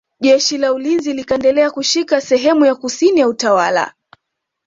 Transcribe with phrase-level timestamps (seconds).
[0.19, 3.93] Jeshi la ulinzi likaendelea kushika sehemu ya kusini ya utawala